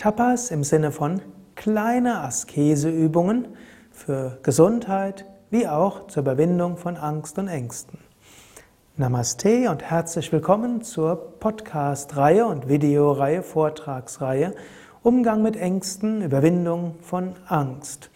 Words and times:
Tapas 0.00 0.50
im 0.50 0.64
Sinne 0.64 0.92
von 0.92 1.20
kleine 1.56 2.20
Askeseübungen 2.20 3.48
für 3.90 4.38
Gesundheit 4.42 5.26
wie 5.50 5.68
auch 5.68 6.06
zur 6.06 6.22
Überwindung 6.22 6.78
von 6.78 6.96
Angst 6.96 7.38
und 7.38 7.48
Ängsten. 7.48 7.98
Namaste 8.96 9.68
und 9.70 9.82
herzlich 9.82 10.32
willkommen 10.32 10.80
zur 10.80 11.16
Podcast-Reihe 11.38 12.46
und 12.46 12.66
Videoreihe, 12.66 13.42
Vortragsreihe 13.42 14.54
Umgang 15.02 15.42
mit 15.42 15.56
Ängsten, 15.56 16.22
Überwindung 16.22 16.94
von 17.02 17.34
Angst. 17.46 18.08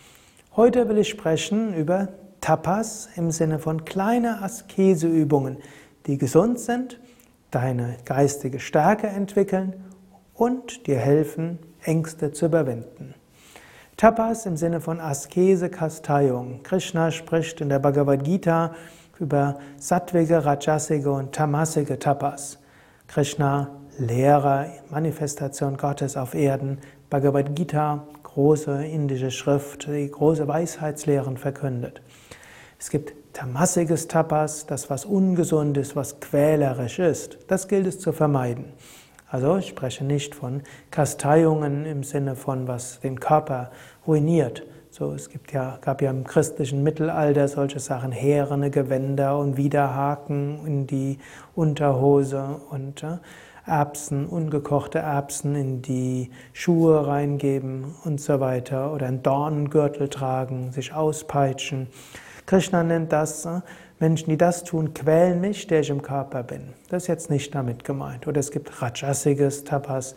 Heute 0.56 0.88
will 0.88 0.96
ich 0.96 1.10
sprechen 1.10 1.74
über 1.74 2.08
Tapas 2.40 3.10
im 3.16 3.30
Sinne 3.30 3.58
von 3.58 3.84
kleine 3.84 4.40
Askeseübungen, 4.42 5.58
die 6.06 6.16
gesund 6.16 6.60
sind, 6.60 6.98
deine 7.50 7.98
geistige 8.06 8.58
Stärke 8.58 9.06
entwickeln 9.08 9.74
und 10.32 10.86
dir 10.86 10.96
helfen, 10.96 11.58
Ängste 11.84 12.32
zu 12.32 12.46
überwinden. 12.46 13.14
Tapas 13.96 14.44
im 14.46 14.56
Sinne 14.56 14.80
von 14.80 15.00
Askese, 15.00 15.70
Kasteiung. 15.70 16.62
Krishna 16.64 17.10
spricht 17.10 17.60
in 17.60 17.68
der 17.68 17.78
Bhagavad 17.78 18.24
Gita 18.24 18.74
über 19.20 19.60
sattwige, 19.78 20.44
rajasige 20.44 21.12
und 21.12 21.32
tamasige 21.32 21.98
Tapas. 21.98 22.58
Krishna, 23.06 23.70
Lehrer, 23.98 24.66
Manifestation 24.90 25.76
Gottes 25.76 26.16
auf 26.16 26.34
Erden. 26.34 26.78
Bhagavad 27.08 27.54
Gita, 27.54 28.04
große 28.24 28.84
indische 28.84 29.30
Schrift, 29.30 29.86
die 29.86 30.10
große 30.10 30.48
Weisheitslehren 30.48 31.36
verkündet. 31.36 32.02
Es 32.80 32.90
gibt 32.90 33.14
tamasiges 33.32 34.08
Tapas, 34.08 34.66
das 34.66 34.90
was 34.90 35.04
ungesund 35.04 35.76
ist, 35.76 35.94
was 35.94 36.18
quälerisch 36.18 36.98
ist. 36.98 37.38
Das 37.46 37.68
gilt 37.68 37.86
es 37.86 38.00
zu 38.00 38.12
vermeiden. 38.12 38.72
Also 39.34 39.56
ich 39.56 39.66
spreche 39.66 40.04
nicht 40.04 40.32
von 40.32 40.62
Kasteiungen 40.92 41.86
im 41.86 42.04
Sinne 42.04 42.36
von, 42.36 42.68
was 42.68 43.00
den 43.00 43.18
Körper 43.18 43.72
ruiniert. 44.06 44.62
So, 44.90 45.12
es 45.12 45.28
gibt 45.28 45.50
ja, 45.50 45.76
gab 45.80 46.02
ja 46.02 46.10
im 46.10 46.22
christlichen 46.22 46.84
Mittelalter 46.84 47.48
solche 47.48 47.80
Sachen, 47.80 48.12
härene 48.12 48.70
Gewänder 48.70 49.36
und 49.40 49.56
Widerhaken 49.56 50.64
in 50.64 50.86
die 50.86 51.18
Unterhose 51.56 52.60
und 52.70 53.02
äh, 53.02 53.16
Erbsen, 53.66 54.26
ungekochte 54.26 55.00
Erbsen 55.00 55.56
in 55.56 55.82
die 55.82 56.30
Schuhe 56.52 57.04
reingeben 57.04 57.92
und 58.04 58.20
so 58.20 58.38
weiter 58.38 58.92
oder 58.92 59.08
einen 59.08 59.24
Dornengürtel 59.24 60.10
tragen, 60.10 60.70
sich 60.70 60.94
auspeitschen. 60.94 61.88
Krishna 62.46 62.84
nennt 62.84 63.10
das 63.12 63.46
äh, 63.46 63.62
Menschen, 63.98 64.30
die 64.30 64.36
das 64.36 64.64
tun, 64.64 64.94
quälen 64.94 65.40
mich, 65.40 65.66
der 65.66 65.80
ich 65.80 65.90
im 65.90 66.02
Körper 66.02 66.42
bin. 66.42 66.74
Das 66.88 67.04
ist 67.04 67.08
jetzt 67.08 67.30
nicht 67.30 67.54
damit 67.54 67.84
gemeint. 67.84 68.26
Oder 68.26 68.40
es 68.40 68.50
gibt 68.50 68.82
Rajasiges 68.82 69.64
Tapas, 69.64 70.14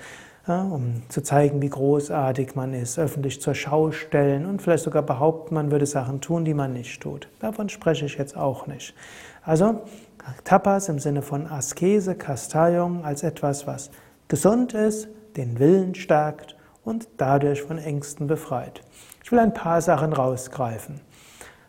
ja, 0.47 0.61
um 0.64 1.03
zu 1.09 1.22
zeigen, 1.22 1.61
wie 1.61 1.69
großartig 1.69 2.56
man 2.56 2.73
ist, 2.73 2.97
öffentlich 2.97 3.42
zur 3.42 3.53
Schau 3.53 3.92
stellen 3.92 4.45
und 4.45 4.61
vielleicht 4.61 4.84
sogar 4.84 5.03
behaupten, 5.03 5.56
man 5.56 5.72
würde 5.72 5.86
Sachen 5.86 6.22
tun, 6.22 6.45
die 6.45 6.53
man 6.53 6.73
nicht 6.73 7.02
tut. 7.02 7.28
Davon 7.39 7.69
spreche 7.69 8.06
ich 8.06 8.17
jetzt 8.17 8.38
auch 8.38 8.66
nicht. 8.66 8.94
Also 9.44 9.81
Tapas 10.44 10.89
im 10.89 11.00
Sinne 11.00 11.22
von 11.22 11.47
Askese, 11.47 12.16
Kasteiung 12.16 13.06
als 13.06 13.23
etwas, 13.23 13.67
was 13.67 13.91
gesund 14.28 14.73
ist, 14.73 15.08
den 15.36 15.59
Willen 15.59 15.95
stärkt 15.95 16.56
und 16.84 17.08
dadurch 17.17 17.62
von 17.62 17.78
Ängsten 17.78 18.28
befreit. 18.28 18.81
Ich 19.23 19.31
will 19.31 19.39
ein 19.39 19.53
paar 19.53 19.81
Sachen 19.81 20.14
rausgreifen. 20.14 21.02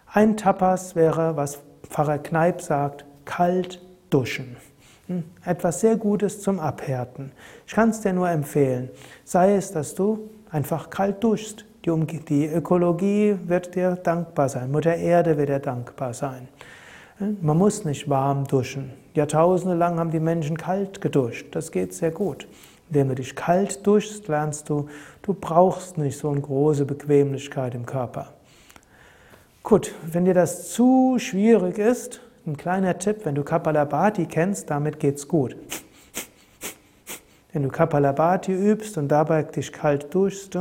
Ein 0.06 0.36
Tapas 0.36 0.96
wäre, 0.96 1.36
was 1.36 1.60
Pfarrer 1.88 2.18
Kneip 2.18 2.60
sagt, 2.60 3.04
kalt 3.24 3.80
duschen. 4.10 4.56
Hm, 5.06 5.24
etwas 5.44 5.80
sehr 5.80 5.96
Gutes 5.96 6.42
zum 6.42 6.60
Abhärten. 6.60 7.32
Ich 7.66 7.74
kann 7.74 7.90
es 7.90 8.00
dir 8.00 8.12
nur 8.12 8.28
empfehlen. 8.28 8.90
Sei 9.24 9.54
es, 9.54 9.72
dass 9.72 9.94
du 9.94 10.30
einfach 10.50 10.90
kalt 10.90 11.22
duschst. 11.24 11.64
Die, 11.84 12.20
die 12.28 12.46
Ökologie 12.46 13.36
wird 13.46 13.74
dir 13.74 13.92
dankbar 13.96 14.48
sein. 14.50 14.70
Mutter 14.70 14.94
Erde 14.94 15.38
wird 15.38 15.48
dir 15.48 15.60
dankbar 15.60 16.12
sein. 16.12 16.48
Hm, 17.18 17.38
man 17.40 17.56
muss 17.56 17.84
nicht 17.84 18.08
warm 18.08 18.46
duschen. 18.46 18.92
Jahrtausende 19.14 19.74
lang 19.74 19.98
haben 19.98 20.10
die 20.10 20.20
Menschen 20.20 20.58
kalt 20.58 21.00
geduscht. 21.00 21.46
Das 21.52 21.72
geht 21.72 21.94
sehr 21.94 22.10
gut. 22.10 22.46
Indem 22.90 23.08
du 23.08 23.14
dich 23.16 23.34
kalt 23.34 23.86
duschst, 23.86 24.28
lernst 24.28 24.68
du, 24.68 24.88
du 25.22 25.34
brauchst 25.34 25.98
nicht 25.98 26.18
so 26.18 26.30
eine 26.30 26.40
große 26.40 26.84
Bequemlichkeit 26.84 27.74
im 27.74 27.86
Körper. 27.86 28.34
Gut, 29.62 29.94
wenn 30.10 30.24
dir 30.24 30.34
das 30.34 30.70
zu 30.72 31.18
schwierig 31.18 31.78
ist, 31.78 32.20
ein 32.46 32.56
kleiner 32.56 32.98
Tipp, 32.98 33.24
wenn 33.24 33.34
du 33.34 33.42
Kapalabhati 33.42 34.26
kennst, 34.26 34.70
damit 34.70 34.98
geht's 34.98 35.28
gut. 35.28 35.56
Wenn 37.52 37.62
du 37.62 37.68
Kapalabhati 37.68 38.52
übst 38.52 38.98
und 38.98 39.08
dabei 39.08 39.42
dich 39.42 39.72
kalt 39.72 40.14
duschst, 40.14 40.58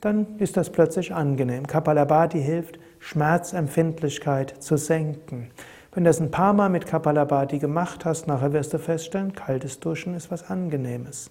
dann 0.00 0.26
ist 0.38 0.56
das 0.56 0.70
plötzlich 0.70 1.12
angenehm. 1.14 1.66
Kapalabhati 1.66 2.40
hilft, 2.40 2.78
Schmerzempfindlichkeit 2.98 4.62
zu 4.62 4.76
senken. 4.76 5.50
Wenn 5.92 6.04
du 6.04 6.10
das 6.10 6.20
ein 6.20 6.30
paar 6.30 6.52
Mal 6.52 6.68
mit 6.68 6.86
Kapalabhati 6.86 7.58
gemacht 7.58 8.04
hast, 8.04 8.26
nachher 8.26 8.52
wirst 8.52 8.72
du 8.72 8.78
feststellen, 8.78 9.32
kaltes 9.32 9.80
Duschen 9.80 10.14
ist 10.14 10.30
was 10.30 10.48
Angenehmes. 10.48 11.30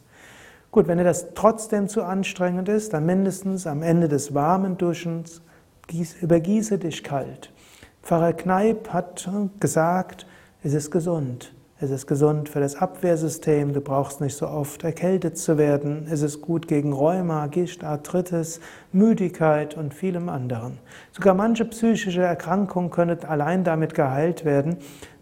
Gut, 0.72 0.88
wenn 0.88 0.98
dir 0.98 1.04
das 1.04 1.34
trotzdem 1.34 1.88
zu 1.88 2.04
anstrengend 2.04 2.70
ist, 2.70 2.94
dann 2.94 3.06
mindestens 3.06 3.66
am 3.66 3.82
Ende 3.82 4.08
des 4.08 4.34
warmen 4.34 4.78
Duschens 4.78 5.42
übergieße 6.22 6.78
dich 6.78 7.04
kalt. 7.04 7.52
Pfarrer 8.04 8.34
Kneip 8.34 8.94
hat 8.94 9.30
gesagt, 9.60 10.26
es 10.64 10.74
ist 10.74 10.92
gesund. 10.92 11.54
Es 11.82 11.92
ist 11.92 12.08
gesund 12.08 12.50
für 12.50 12.60
das 12.60 12.76
Abwehrsystem, 12.76 13.72
du 13.72 13.80
brauchst 13.80 14.20
nicht 14.20 14.36
so 14.36 14.50
oft 14.50 14.84
erkältet 14.84 15.38
zu 15.38 15.58
werden. 15.58 16.08
Es 16.12 16.22
ist 16.22 16.42
gut 16.42 16.68
gegen 16.68 16.92
Rheuma, 16.92 17.48
Gicht, 17.48 17.86
Arthritis, 17.86 18.60
Müdigkeit 18.92 19.78
und 19.78 19.94
vielem 19.94 20.28
anderen. 20.28 20.78
Sogar 21.14 21.36
manche 21.36 21.64
psychische 21.64 22.22
Erkrankungen 22.22 22.92
können 22.92 23.24
allein 23.24 23.64
damit 23.64 23.94
geheilt 23.94 24.44
werden, 24.44 24.76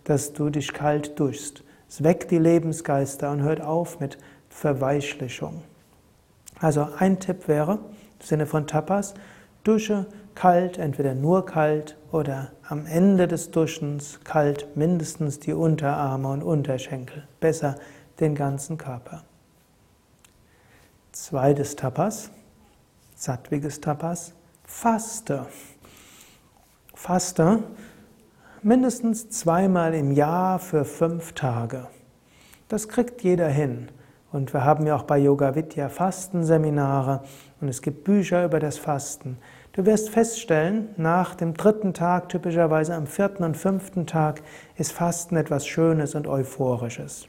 dass 0.04 0.34
du 0.34 0.50
dich 0.50 0.74
kalt 0.74 1.20
duschst. 1.20 1.64
Es 1.88 2.04
weckt 2.04 2.32
die 2.32 2.40
Lebensgeister 2.40 3.30
und 3.30 3.44
hört 3.44 3.62
auf 3.62 4.00
mit 4.00 4.18
Verweichlichung. 4.50 5.62
Also 6.60 6.88
ein 6.98 7.20
Tipp 7.20 7.48
wäre, 7.48 7.74
im 7.74 8.26
Sinne 8.26 8.48
von 8.48 8.66
Tapas, 8.66 9.14
dusche 9.68 10.06
kalt, 10.36 10.78
entweder 10.78 11.14
nur 11.14 11.46
kalt 11.46 11.98
oder 12.12 12.52
am 12.68 12.86
Ende 12.86 13.28
des 13.28 13.52
Duschens 13.52 14.20
kalt 14.24 14.76
mindestens 14.78 15.40
die 15.40 15.54
Unterarme 15.54 16.30
und 16.30 16.44
Unterschenkel, 16.44 17.28
besser 17.40 17.76
den 18.20 18.36
ganzen 18.36 18.78
Körper. 18.78 19.24
Zweites 21.12 21.76
Tapas, 21.76 22.30
sattwiges 23.16 23.82
Tapas, 23.82 24.34
Faste. 24.64 25.48
Faste 26.94 27.64
mindestens 28.62 29.30
zweimal 29.30 29.94
im 29.94 30.12
Jahr 30.12 30.60
für 30.60 30.86
fünf 30.86 31.34
Tage. 31.34 31.88
Das 32.68 32.88
kriegt 32.88 33.24
jeder 33.24 33.48
hin. 33.48 33.88
Und 34.32 34.54
wir 34.54 34.66
haben 34.66 34.86
ja 34.86 34.96
auch 34.96 35.04
bei 35.04 35.18
Yoga 35.18 35.56
Vidya 35.56 35.88
Fastenseminare 35.88 37.22
und 37.62 37.70
es 37.70 37.82
gibt 37.82 38.04
Bücher 38.04 38.44
über 38.44 38.60
das 38.60 38.78
Fasten. 38.78 39.38
Du 39.72 39.86
wirst 39.86 40.10
feststellen, 40.10 40.90
nach 40.98 41.36
dem 41.36 41.54
dritten 41.54 41.94
Tag, 41.94 42.30
typischerweise 42.30 42.94
am 42.96 43.08
vierten 43.08 43.44
und 43.44 43.56
fünften 43.56 44.06
Tag, 44.06 44.42
ist 44.76 44.92
Fasten 44.92 45.38
etwas 45.38 45.66
Schönes 45.66 46.14
und 46.14 46.28
Euphorisches. 46.28 47.28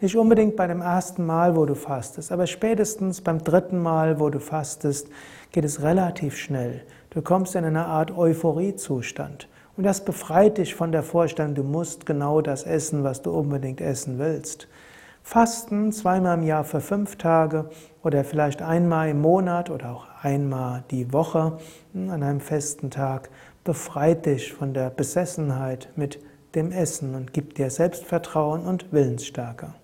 Nicht 0.00 0.16
unbedingt 0.16 0.56
bei 0.56 0.66
dem 0.66 0.80
ersten 0.80 1.24
Mal, 1.24 1.54
wo 1.54 1.64
du 1.64 1.76
fastest, 1.76 2.32
aber 2.32 2.48
spätestens 2.48 3.20
beim 3.20 3.38
dritten 3.38 3.78
Mal, 3.78 4.18
wo 4.18 4.30
du 4.30 4.40
fastest, 4.40 5.08
geht 5.52 5.64
es 5.64 5.82
relativ 5.82 6.36
schnell. 6.36 6.82
Du 7.10 7.22
kommst 7.22 7.54
in 7.54 7.64
eine 7.64 7.86
Art 7.86 8.10
Euphoriezustand. 8.10 9.48
Und 9.76 9.84
das 9.84 10.04
befreit 10.04 10.58
dich 10.58 10.74
von 10.74 10.90
der 10.90 11.04
Vorstellung, 11.04 11.54
du 11.54 11.62
musst 11.62 12.04
genau 12.04 12.40
das 12.40 12.64
essen, 12.64 13.04
was 13.04 13.22
du 13.22 13.30
unbedingt 13.30 13.80
essen 13.80 14.18
willst. 14.18 14.66
Fasten 15.22 15.92
zweimal 15.92 16.38
im 16.38 16.44
Jahr 16.44 16.64
für 16.64 16.80
fünf 16.80 17.16
Tage 17.16 17.70
oder 18.02 18.24
vielleicht 18.24 18.60
einmal 18.60 19.08
im 19.08 19.20
Monat 19.20 19.70
oder 19.70 19.92
auch 19.92 20.06
einmal 20.22 20.84
die 20.90 21.12
Woche 21.12 21.58
hm, 21.92 22.10
an 22.10 22.22
einem 22.22 22.40
festen 22.40 22.90
Tag 22.90 23.30
befreit 23.64 24.26
dich 24.26 24.52
von 24.52 24.74
der 24.74 24.90
Besessenheit 24.90 25.88
mit 25.96 26.18
dem 26.54 26.72
Essen 26.72 27.14
und 27.14 27.32
gibt 27.32 27.58
dir 27.58 27.70
Selbstvertrauen 27.70 28.66
und 28.66 28.92
Willensstärke. 28.92 29.74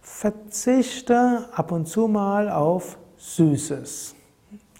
Verzichte 0.00 1.48
ab 1.52 1.72
und 1.72 1.86
zu 1.86 2.08
mal 2.08 2.48
auf 2.48 2.98
Süßes. 3.18 4.14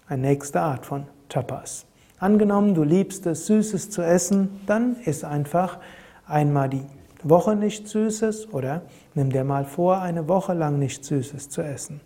Eine 0.07 0.29
nächste 0.29 0.61
Art 0.61 0.85
von 0.85 1.05
Tapas. 1.27 1.85
Angenommen, 2.17 2.73
du 2.73 2.83
liebst 2.83 3.25
es, 3.27 3.45
Süßes 3.45 3.91
zu 3.91 4.01
essen, 4.01 4.61
dann 4.65 4.95
isst 5.05 5.23
einfach 5.23 5.77
einmal 6.25 6.69
die 6.69 6.85
Woche 7.23 7.55
nichts 7.55 7.91
Süßes 7.91 8.53
oder 8.53 8.83
nimm 9.13 9.31
dir 9.31 9.43
mal 9.43 9.65
vor, 9.65 9.99
eine 9.99 10.27
Woche 10.27 10.53
lang 10.53 10.79
nichts 10.79 11.07
Süßes 11.07 11.49
zu 11.49 11.61
essen. 11.61 12.01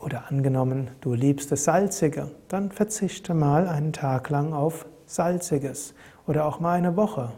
Oder 0.00 0.24
angenommen, 0.28 0.90
du 1.00 1.14
liebst 1.14 1.50
das 1.52 1.64
Salzige, 1.64 2.30
dann 2.48 2.70
verzichte 2.70 3.34
mal 3.34 3.66
einen 3.68 3.92
Tag 3.92 4.30
lang 4.30 4.52
auf 4.52 4.86
Salziges 5.06 5.94
oder 6.26 6.46
auch 6.46 6.60
mal 6.60 6.74
eine 6.74 6.96
Woche, 6.96 7.32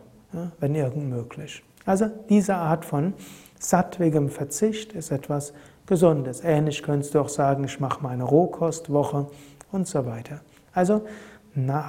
wenn 0.61 0.75
irgend 0.75 1.09
möglich. 1.09 1.63
Also 1.85 2.07
diese 2.29 2.57
Art 2.57 2.85
von 2.85 3.15
sattwigem 3.59 4.29
Verzicht 4.29 4.93
ist 4.93 5.11
etwas 5.11 5.53
Gesundes. 5.87 6.43
Ähnlich 6.45 6.83
könntest 6.83 7.15
du 7.15 7.21
auch 7.21 7.29
sagen, 7.29 7.65
ich 7.65 7.81
mache 7.81 8.03
meine 8.03 8.25
Rohkostwoche 8.25 9.29
und 9.73 9.87
so 9.87 10.05
weiter. 10.05 10.41
Also 10.73 11.07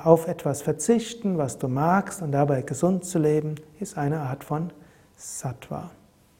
auf 0.03 0.27
etwas 0.27 0.61
verzichten, 0.61 1.37
was 1.37 1.57
du 1.57 1.67
magst 1.67 2.21
und 2.21 2.31
dabei 2.31 2.61
gesund 2.61 3.05
zu 3.05 3.19
leben, 3.19 3.55
ist 3.79 3.97
eine 3.97 4.21
Art 4.21 4.43
von 4.43 4.71
Sattva, 5.21 5.91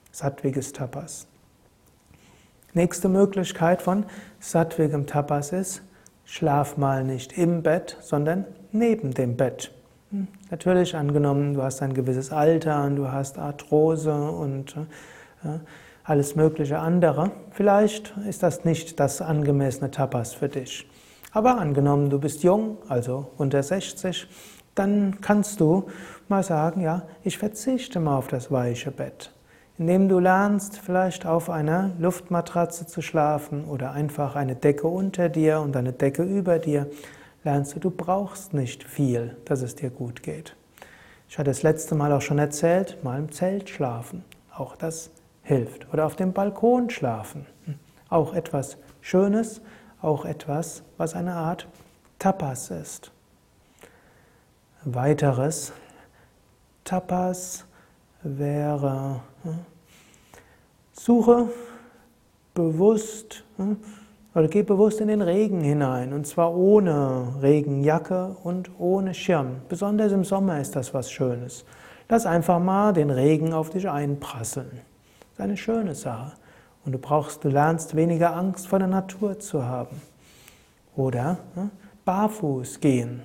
sattwiges 0.10 0.72
Tapas. 0.72 1.28
Nächste 2.74 3.10
Möglichkeit 3.10 3.82
von 3.82 4.06
sattwigem 4.40 5.06
Tapas 5.06 5.52
ist, 5.52 5.82
schlaf 6.24 6.78
mal 6.78 7.04
nicht 7.04 7.38
im 7.38 7.62
Bett, 7.62 7.98
sondern 8.00 8.46
neben 8.72 9.14
dem 9.14 9.36
Bett. 9.36 9.72
Hm, 10.12 10.30
natürlich 10.50 10.96
angenommen, 10.96 11.56
du 11.56 11.62
hast 11.62 11.82
ein 11.82 11.94
gewisses 11.94 12.32
Alter 12.32 12.86
und 12.86 12.96
du 12.96 13.12
hast 13.12 13.38
Arthrose 13.38 14.14
und 14.14 14.78
äh, 15.44 15.60
alles 16.06 16.38
mögliche 16.38 16.80
andere. 16.80 17.32
Vielleicht 17.52 18.16
ist 18.30 18.44
das 18.44 18.64
nicht 18.64 18.98
das 19.02 19.22
angemessene 19.22 19.92
Tapas 19.92 20.34
für 20.34 20.48
dich. 20.48 20.90
Aber 21.34 21.58
angenommen, 21.58 22.10
du 22.10 22.18
bist 22.18 22.44
jung, 22.44 22.78
also 22.88 23.28
unter 23.38 23.62
60, 23.62 24.26
dann 24.80 25.20
kannst 25.22 25.60
du 25.60 25.88
mal 26.30 26.44
sagen, 26.44 26.82
ja, 26.82 27.04
ich 27.24 27.38
verzichte 27.38 28.00
mal 28.00 28.18
auf 28.18 28.28
das 28.28 28.52
weiche 28.52 28.92
Bett. 28.92 29.34
Indem 29.78 30.10
du 30.10 30.20
lernst, 30.20 30.80
vielleicht 30.80 31.26
auf 31.26 31.50
einer 31.50 31.92
Luftmatratze 32.00 32.88
zu 32.88 33.02
schlafen 33.02 33.66
oder 33.66 33.92
einfach 33.92 34.36
eine 34.36 34.56
Decke 34.56 34.88
unter 34.88 35.30
dir 35.30 35.60
und 35.60 35.76
eine 35.76 35.94
Decke 35.94 36.24
über 36.24 36.60
dir, 36.60 36.90
lernst 37.44 37.76
du, 37.76 37.80
du 37.80 37.92
brauchst 37.92 38.54
nicht 38.54 38.84
viel, 38.84 39.38
dass 39.46 39.62
es 39.62 39.76
dir 39.76 39.90
gut 39.90 40.24
geht. 40.24 40.56
Ich 41.30 41.38
hatte 41.38 41.52
das 41.52 41.62
letzte 41.62 41.96
Mal 41.96 42.12
auch 42.12 42.22
schon 42.22 42.40
erzählt, 42.40 43.04
mal 43.04 43.20
im 43.20 43.32
Zelt 43.32 43.70
schlafen. 43.70 44.24
Auch 44.56 44.76
das 44.76 45.12
hilft. 45.44 45.92
Oder 45.94 46.06
auf 46.06 46.16
dem 46.16 46.34
Balkon 46.34 46.90
schlafen. 46.90 47.46
Auch 48.10 48.34
etwas 48.34 48.78
Schönes, 49.02 49.62
auch 50.02 50.26
etwas, 50.26 50.84
was 50.98 51.16
eine 51.16 51.34
Art 51.34 51.68
Tapas 52.18 52.72
ist. 52.72 53.12
Weiteres 54.86 55.74
Tapas 56.86 57.66
wäre, 58.24 59.22
hm, 59.44 59.60
suche 60.94 61.50
bewusst 62.54 63.44
hm, 63.58 63.78
oder 64.34 64.48
geh 64.48 64.64
bewusst 64.64 65.02
in 65.02 65.10
den 65.10 65.22
Regen 65.22 65.62
hinein 65.62 66.14
und 66.14 66.26
zwar 66.28 66.56
ohne 66.56 67.36
Regenjacke 67.42 68.38
und 68.44 68.72
ohne 68.80 69.14
Schirm. 69.14 69.58
Besonders 69.68 70.14
im 70.14 70.24
Sommer 70.24 70.62
ist 70.62 70.76
das 70.76 70.94
was 70.94 71.12
Schönes. 71.12 71.66
Lass 72.08 72.26
einfach 72.26 72.60
mal 72.60 72.94
den 72.94 73.10
Regen 73.10 73.54
auf 73.54 73.70
dich 73.70 73.90
einprasseln. 73.90 74.72
Das 74.72 75.34
ist 75.34 75.42
eine 75.42 75.58
schöne 75.58 75.96
Sache. 75.96 76.34
Und 76.86 76.94
du 76.94 76.98
brauchst, 77.00 77.44
du 77.44 77.50
lernst 77.50 77.96
weniger 77.96 78.36
Angst 78.36 78.68
vor 78.68 78.80
der 78.80 78.88
Natur 78.88 79.40
zu 79.40 79.66
haben. 79.66 80.02
Oder 80.96 81.38
ne, 81.56 81.70
barfuß 82.06 82.80
gehen. 82.80 83.24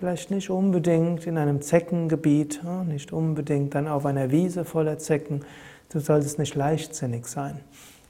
Vielleicht 0.00 0.30
nicht 0.30 0.48
unbedingt 0.48 1.26
in 1.26 1.36
einem 1.36 1.60
Zeckengebiet, 1.60 2.62
nicht 2.86 3.12
unbedingt 3.12 3.74
dann 3.74 3.86
auf 3.86 4.06
einer 4.06 4.30
Wiese 4.30 4.64
voller 4.64 4.96
Zecken. 4.96 5.44
Du 5.90 6.00
solltest 6.00 6.38
nicht 6.38 6.54
leichtsinnig 6.54 7.26
sein. 7.26 7.60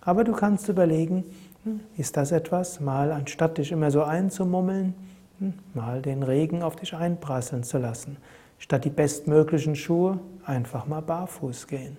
Aber 0.00 0.22
du 0.22 0.30
kannst 0.30 0.68
überlegen, 0.68 1.24
hm, 1.64 1.80
ist 1.96 2.16
das 2.16 2.30
etwas, 2.30 2.78
mal 2.78 3.10
anstatt 3.10 3.58
dich 3.58 3.72
immer 3.72 3.90
so 3.90 4.04
einzumummeln, 4.04 4.94
hm, 5.40 5.54
mal 5.74 6.00
den 6.00 6.22
Regen 6.22 6.62
auf 6.62 6.76
dich 6.76 6.94
einprasseln 6.94 7.64
zu 7.64 7.78
lassen. 7.78 8.18
Statt 8.58 8.84
die 8.84 8.90
bestmöglichen 8.90 9.74
Schuhe 9.74 10.20
einfach 10.46 10.86
mal 10.86 11.02
barfuß 11.02 11.66
gehen. 11.66 11.96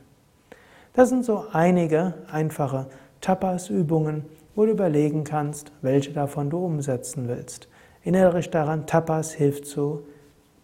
Das 0.93 1.09
sind 1.09 1.25
so 1.25 1.47
einige 1.51 2.13
einfache 2.31 2.85
Tapas-Übungen, 3.19 4.23
wo 4.55 4.63
du 4.63 4.71
überlegen 4.71 5.25
kannst, 5.25 5.73
welche 5.81 6.13
davon 6.13 6.49
du 6.49 6.65
umsetzen 6.65 7.27
willst. 7.27 7.67
Erinnere 8.03 8.37
dich 8.37 8.49
daran, 8.49 8.87
Tapas 8.87 9.31
hilft 9.31 9.67
zu 9.67 10.01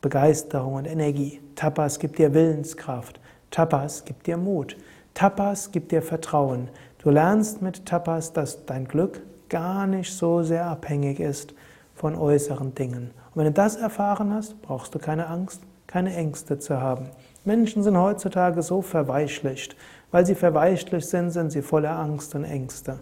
Begeisterung 0.02 0.74
und 0.74 0.88
Energie. 0.88 1.40
Tapas 1.56 2.00
gibt 2.00 2.18
dir 2.18 2.34
Willenskraft. 2.34 3.20
Tapas 3.52 4.06
gibt 4.06 4.26
dir 4.26 4.38
Mut. 4.38 4.76
Tapas 5.14 5.72
gibt 5.72 5.92
dir 5.92 6.02
Vertrauen. 6.02 6.70
Du 6.98 7.12
lernst 7.12 7.62
mit 7.62 7.86
Tapas, 7.86 8.34
dass 8.34 8.66
dein 8.66 8.88
Glück 8.88 9.22
gar 9.50 9.86
nicht 9.86 10.12
so 10.12 10.42
sehr 10.42 10.66
abhängig 10.66 11.20
ist 11.20 11.54
von 11.94 12.16
äußeren 12.16 12.74
Dingen. 12.74 13.12
Und 13.36 13.36
wenn 13.36 13.46
du 13.46 13.52
das 13.54 13.76
erfahren 13.76 14.34
hast, 14.34 14.60
brauchst 14.64 14.96
du 14.96 15.00
keine 15.00 15.28
Angst, 15.28 15.62
keine 15.86 16.16
Ängste 16.16 16.58
zu 16.58 16.82
haben. 16.82 17.10
Menschen 17.46 17.84
sind 17.84 17.98
heutzutage 17.98 18.64
so 18.64 18.82
verweichlicht. 18.82 19.76
Weil 20.10 20.26
sie 20.26 20.36
verweichlicht 20.36 21.08
sind, 21.08 21.30
sind 21.30 21.52
sie 21.52 21.62
voller 21.62 22.00
Angst 22.00 22.34
und 22.34 22.46
Ängste. 22.46 23.00